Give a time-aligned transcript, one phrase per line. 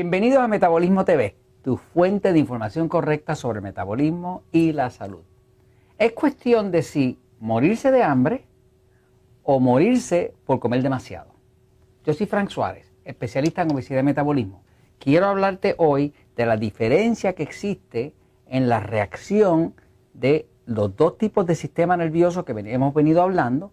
[0.00, 5.24] Bienvenidos a Metabolismo TV, tu fuente de información correcta sobre el metabolismo y la salud.
[5.98, 8.44] Es cuestión de si morirse de hambre
[9.42, 11.34] o morirse por comer demasiado.
[12.04, 14.62] Yo soy Frank Suárez, especialista en obesidad y metabolismo.
[15.00, 18.14] Quiero hablarte hoy de la diferencia que existe
[18.46, 19.74] en la reacción
[20.14, 23.72] de los dos tipos de sistema nervioso que hemos venido hablando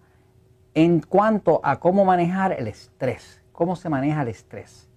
[0.74, 4.90] en cuanto a cómo manejar el estrés, cómo se maneja el estrés.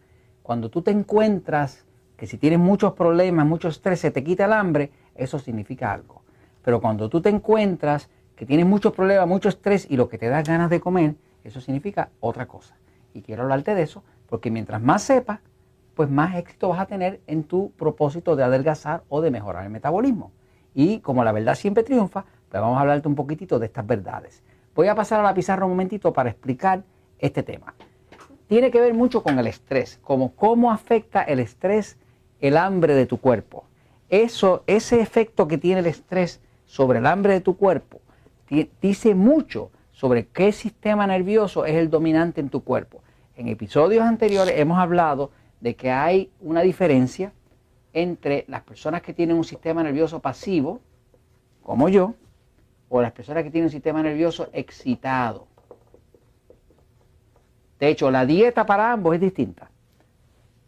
[0.48, 1.84] Cuando tú te encuentras
[2.16, 6.22] que si tienes muchos problemas, mucho estrés, se te quita el hambre, eso significa algo.
[6.64, 10.30] Pero cuando tú te encuentras que tienes muchos problemas, mucho estrés y lo que te
[10.30, 12.78] da ganas de comer, eso significa otra cosa.
[13.12, 15.40] Y quiero hablarte de eso porque mientras más sepas,
[15.94, 19.70] pues más éxito vas a tener en tu propósito de adelgazar o de mejorar el
[19.70, 20.32] metabolismo.
[20.72, 24.42] Y como la verdad siempre triunfa, pues vamos a hablarte un poquitito de estas verdades.
[24.74, 26.84] Voy a pasar a la pizarra un momentito para explicar
[27.18, 27.74] este tema
[28.48, 31.96] tiene que ver mucho con el estrés, como cómo afecta el estrés
[32.40, 33.64] el hambre de tu cuerpo.
[34.08, 38.00] Eso, ese efecto que tiene el estrés sobre el hambre de tu cuerpo
[38.80, 43.02] dice mucho sobre qué sistema nervioso es el dominante en tu cuerpo.
[43.36, 47.32] En episodios anteriores hemos hablado de que hay una diferencia
[47.92, 50.80] entre las personas que tienen un sistema nervioso pasivo,
[51.62, 52.14] como yo,
[52.88, 55.46] o las personas que tienen un sistema nervioso excitado.
[57.78, 59.70] De hecho, la dieta para ambos es distinta.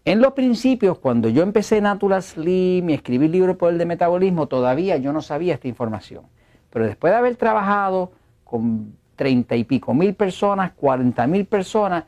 [0.04, 3.86] En los principios, cuando yo empecé Natural Slim y escribí el libro por el de
[3.86, 6.24] metabolismo, todavía yo no sabía esta información.
[6.70, 8.12] Pero después de haber trabajado
[8.44, 12.04] con treinta y pico mil personas, cuarenta mil personas,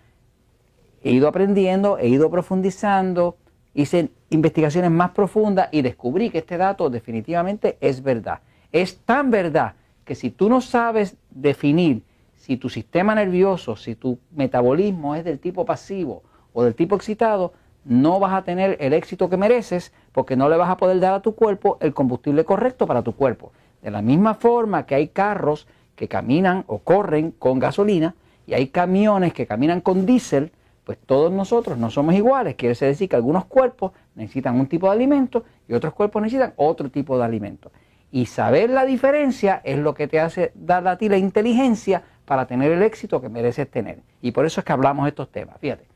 [1.03, 3.37] he ido aprendiendo, he ido profundizando,
[3.75, 8.41] hice investigaciones más profundas y descubrí que este dato definitivamente es verdad.
[8.71, 12.03] Es tan verdad que si tú no sabes definir
[12.43, 17.53] si tu sistema nervioso, si tu metabolismo es del tipo pasivo o del tipo excitado,
[17.85, 21.15] no vas a tener el éxito que mereces porque no le vas a poder dar
[21.15, 23.53] a tu cuerpo el combustible correcto para tu cuerpo.
[23.81, 28.67] De la misma forma que hay carros que caminan o corren con gasolina y hay
[28.67, 30.51] camiones que caminan con diésel,
[30.83, 32.57] pues todos nosotros no somos iguales.
[32.57, 36.91] Quiere decir que algunos cuerpos necesitan un tipo de alimento y otros cuerpos necesitan otro
[36.91, 37.71] tipo de alimento.
[38.11, 42.47] Y saber la diferencia es lo que te hace dar a ti la inteligencia para
[42.47, 44.01] tener el éxito que mereces tener.
[44.21, 45.59] Y por eso es que hablamos de estos temas.
[45.59, 45.87] Fíjate.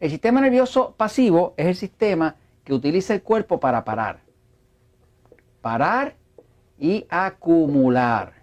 [0.00, 4.20] El sistema nervioso pasivo es el sistema que utiliza el cuerpo para parar.
[5.60, 6.16] Parar
[6.78, 8.42] y acumular.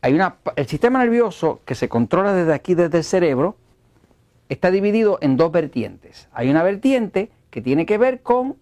[0.00, 3.56] Hay una, el sistema nervioso que se controla desde aquí, desde el cerebro,
[4.48, 6.28] está dividido en dos vertientes.
[6.32, 8.56] Hay una vertiente que tiene que ver con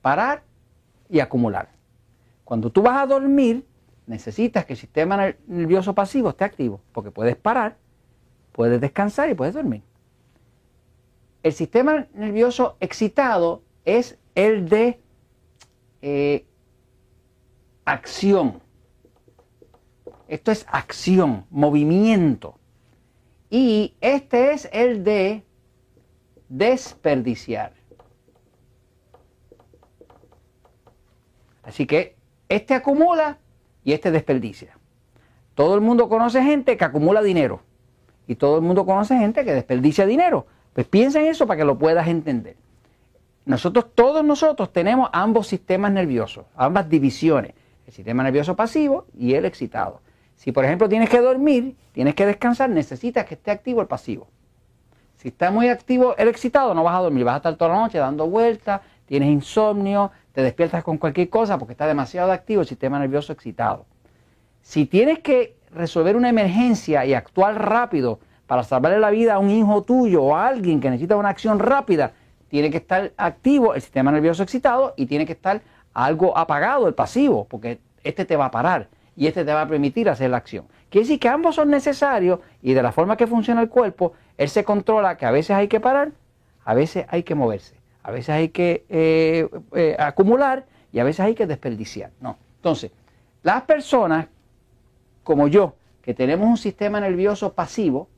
[0.00, 0.42] parar
[1.10, 1.68] y acumular.
[2.44, 3.66] Cuando tú vas a dormir,
[4.06, 7.76] necesitas que el sistema nervioso pasivo esté activo, porque puedes parar,
[8.52, 9.82] puedes descansar y puedes dormir.
[11.42, 15.00] El sistema nervioso excitado es el de
[16.02, 16.46] eh,
[17.84, 18.60] acción.
[20.28, 22.58] Esto es acción, movimiento.
[23.50, 25.44] Y este es el de
[26.48, 27.72] desperdiciar.
[31.62, 32.16] Así que
[32.48, 33.38] este acumula
[33.84, 34.76] y este desperdicia.
[35.54, 37.62] Todo el mundo conoce gente que acumula dinero
[38.26, 40.46] y todo el mundo conoce gente que desperdicia dinero.
[40.72, 42.56] Pues piensa en eso para que lo puedas entender.
[43.44, 47.54] Nosotros, todos nosotros tenemos ambos sistemas nerviosos, ambas divisiones,
[47.86, 50.00] el sistema nervioso pasivo y el excitado.
[50.36, 54.28] Si por ejemplo tienes que dormir, tienes que descansar, necesitas que esté activo el pasivo.
[55.16, 57.80] Si está muy activo el excitado, no vas a dormir, vas a estar toda la
[57.80, 62.66] noche dando vueltas, tienes insomnio, te despiertas con cualquier cosa porque está demasiado activo el
[62.66, 63.86] sistema nervioso excitado.
[64.62, 69.50] Si tienes que resolver una emergencia y actuar rápido para salvarle la vida a un
[69.50, 72.12] hijo tuyo o a alguien que necesita una acción rápida,
[72.48, 75.62] tiene que estar activo el sistema nervioso excitado y tiene que estar
[75.94, 79.68] algo apagado el pasivo, porque este te va a parar y este te va a
[79.68, 80.66] permitir hacer la acción.
[80.90, 84.48] Quiere decir que ambos son necesarios y de la forma que funciona el cuerpo, él
[84.48, 86.12] se controla que a veces hay que parar,
[86.64, 87.81] a veces hay que moverse.
[88.02, 92.10] A veces hay que eh, eh, acumular y a veces hay que desperdiciar.
[92.20, 92.36] No.
[92.56, 92.90] Entonces,
[93.42, 94.26] las personas
[95.22, 98.08] como yo, que tenemos un sistema nervioso pasivo,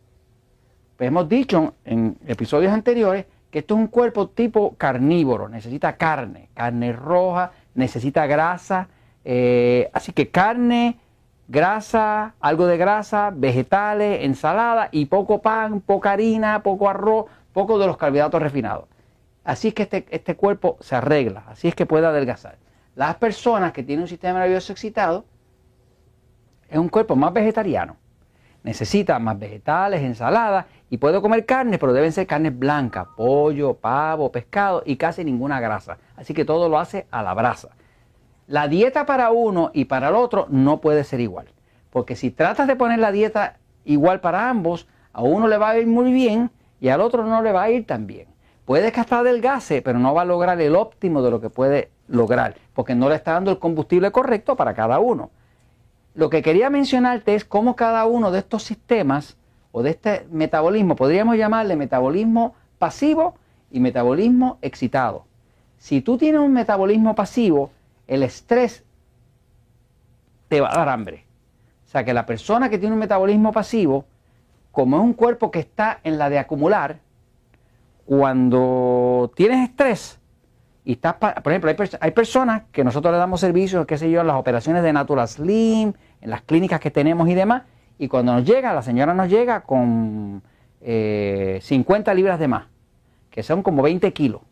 [0.97, 6.49] pues hemos dicho en episodios anteriores que esto es un cuerpo tipo carnívoro, necesita carne,
[6.55, 8.89] carne roja, necesita grasa,
[9.25, 10.99] eh, así que carne,
[11.47, 17.87] grasa, algo de grasa, vegetales, ensalada y poco pan, poca harina, poco arroz, poco de
[17.87, 18.87] los carbohidratos refinados.
[19.45, 22.57] Así es que este, este, cuerpo se arregla, así es que puede adelgazar.
[22.95, 25.27] Las personas que tienen un sistema nervioso excitado
[26.69, 27.97] es un cuerpo más vegetariano.
[28.63, 34.33] Necesita más vegetales, ensaladas Y puedo comer carne, pero deben ser carnes blancas, pollo, pavo,
[34.33, 35.99] pescado y casi ninguna grasa.
[36.17, 37.69] Así que todo lo hace a la brasa.
[38.47, 41.49] La dieta para uno y para el otro no puede ser igual.
[41.91, 45.79] Porque si tratas de poner la dieta igual para ambos, a uno le va a
[45.79, 46.51] ir muy bien
[46.81, 48.34] y al otro no le va a ir tan bien.
[48.65, 51.91] Puede que hasta adelgase, pero no va a lograr el óptimo de lo que puede
[52.09, 55.31] lograr, porque no le está dando el combustible correcto para cada uno.
[56.15, 59.37] Lo que quería mencionarte es cómo cada uno de estos sistemas
[59.73, 63.35] o de este metabolismo, podríamos llamarle metabolismo pasivo
[63.71, 65.25] y metabolismo excitado.
[65.79, 67.71] Si tú tienes un metabolismo pasivo,
[68.07, 68.85] el estrés
[70.49, 71.25] te va a dar hambre.
[71.87, 74.05] O sea que la persona que tiene un metabolismo pasivo,
[74.71, 77.01] como es un cuerpo que está en la de acumular,
[78.05, 80.21] cuando tienes estrés
[80.85, 84.27] y estás, por ejemplo, hay, personas que nosotros le damos servicios, qué sé yo, en
[84.27, 87.63] las operaciones de Natural Slim, en las clínicas que tenemos y demás,
[87.99, 90.43] y cuando nos llega, la señora nos llega con
[90.81, 92.67] 50 eh, libras de más,
[93.31, 94.43] que son como 20 kilos.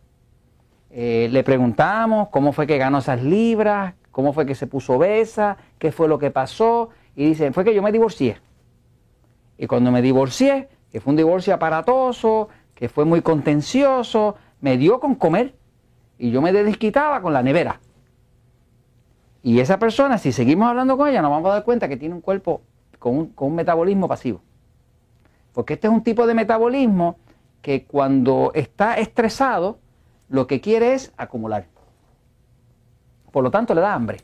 [0.90, 5.58] Eh, le preguntamos cómo fue que ganó esas libras, cómo fue que se puso obesa,
[5.78, 8.38] qué fue lo que pasó, y dice, fue que yo me divorcié.
[9.58, 12.48] Y cuando me divorcié, que fue un divorcio aparatoso,
[12.82, 15.54] que fue muy contencioso, me dio con comer
[16.18, 17.78] y yo me desquitaba con la nevera.
[19.40, 22.12] Y esa persona, si seguimos hablando con ella, nos vamos a dar cuenta que tiene
[22.12, 22.62] un cuerpo
[22.98, 24.40] con un, metabolismo pasivo.
[25.52, 27.18] Porque este es un tipo de metabolismo
[27.60, 29.78] que cuando está estresado,
[30.28, 31.66] lo que quiere es acumular.
[33.30, 34.18] Por lo tanto, le da hambre.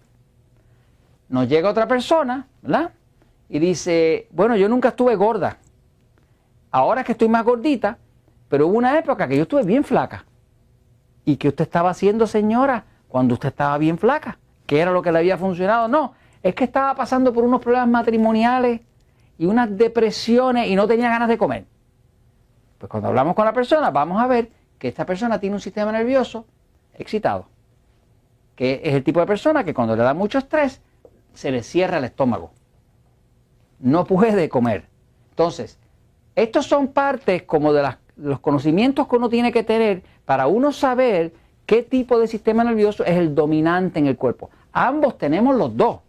[1.29, 2.91] Nos llega otra persona, ¿verdad?
[3.49, 5.59] Y dice, bueno, yo nunca estuve gorda.
[6.73, 7.99] Ahora que estoy más gordita,
[8.49, 10.25] pero hubo una época que yo estuve bien flaca.
[11.25, 14.39] ¿Y qué usted estaba haciendo, señora, cuando usted estaba bien flaca?
[14.67, 15.89] ¿Qué era lo que le había funcionado?
[15.89, 18.81] No, es que estaba pasando por unos problemas matrimoniales
[19.37, 21.67] y unas depresiones y no tenía ganas de comer.
[22.79, 25.93] Pues cuando hablamos con la persona, vamos a ver que esta persona tiene un sistema
[25.93, 26.47] nervioso
[26.95, 27.47] excitado.
[28.55, 30.81] Que es el tipo de persona que cuando le da mucho estrés,
[31.35, 32.53] se le cierra el estómago.
[33.81, 34.89] No puede comer.
[35.31, 35.79] Entonces,
[36.35, 40.73] estos son partes como de las los conocimientos que uno tiene que tener para uno
[40.73, 41.33] saber
[41.67, 44.51] qué tipo de sistema nervioso es el dominante en el cuerpo.
[44.73, 46.01] Ambos tenemos los dos,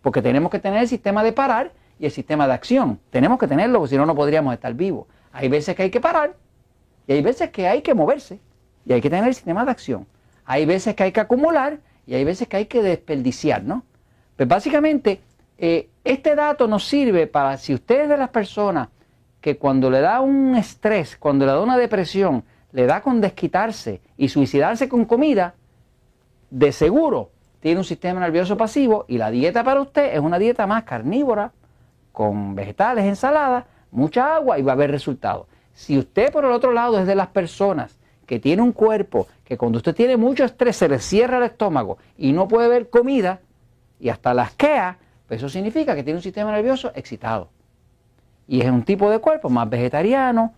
[0.00, 2.98] porque tenemos que tener el sistema de parar y el sistema de acción.
[3.10, 5.06] Tenemos que tenerlo, porque si no, no podríamos estar vivos.
[5.32, 6.34] Hay veces que hay que parar
[7.06, 8.40] y hay veces que hay que moverse
[8.86, 10.06] y hay que tener el sistema de acción.
[10.44, 13.84] Hay veces que hay que acumular y hay veces que hay que desperdiciar, ¿no?
[14.36, 15.20] Pues básicamente,
[15.58, 18.88] eh, este dato nos sirve para, si ustedes de las personas
[19.42, 24.00] que cuando le da un estrés, cuando le da una depresión, le da con desquitarse
[24.16, 25.54] y suicidarse con comida,
[26.48, 27.30] de seguro
[27.60, 31.52] tiene un sistema nervioso pasivo y la dieta para usted es una dieta más carnívora,
[32.12, 35.46] con vegetales, ensaladas, mucha agua y va a haber resultados.
[35.74, 39.58] Si usted por el otro lado es de las personas que tiene un cuerpo que
[39.58, 43.40] cuando usted tiene mucho estrés se le cierra el estómago y no puede ver comida
[43.98, 47.50] y hasta las quea, pues eso significa que tiene un sistema nervioso excitado.
[48.48, 50.52] Y es un tipo de cuerpo más vegetariano,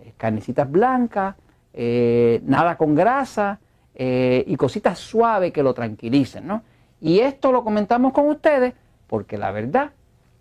[0.00, 1.36] eh, carnecitas blancas,
[1.72, 3.60] eh, nada con grasa
[3.94, 6.62] eh, y cositas suaves que lo tranquilicen, ¿no?
[7.00, 8.74] Y esto lo comentamos con ustedes
[9.06, 9.92] porque la verdad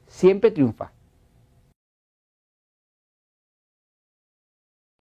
[0.08, 0.92] siempre triunfa.